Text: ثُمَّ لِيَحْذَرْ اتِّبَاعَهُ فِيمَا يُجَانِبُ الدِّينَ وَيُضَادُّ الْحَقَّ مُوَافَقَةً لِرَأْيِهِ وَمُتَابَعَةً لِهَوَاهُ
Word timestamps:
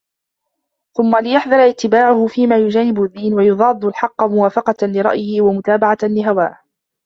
ثُمَّ 0.97 1.17
لِيَحْذَرْ 1.17 1.69
اتِّبَاعَهُ 1.69 2.27
فِيمَا 2.27 2.57
يُجَانِبُ 2.57 3.01
الدِّينَ 3.03 3.33
وَيُضَادُّ 3.33 3.85
الْحَقَّ 3.85 4.23
مُوَافَقَةً 4.23 4.77
لِرَأْيِهِ 4.87 5.41
وَمُتَابَعَةً 5.41 5.97
لِهَوَاهُ 6.03 6.57